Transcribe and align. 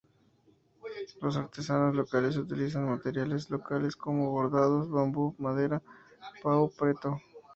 Los 1.21 1.37
artesanos 1.37 1.93
locales 1.93 2.35
utilizan 2.35 2.89
materiales 2.89 3.51
locales 3.51 3.95
como 3.95 4.31
bordados, 4.31 4.89
bambú, 4.89 5.35
madera, 5.37 5.79
"pau 6.41 6.71
preto". 6.71 7.21